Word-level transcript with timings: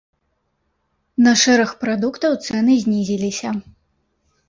На 1.27 1.31
шэраг 1.43 1.71
прадуктаў 1.85 2.41
цэны 2.45 2.81
знізіліся. 2.89 3.49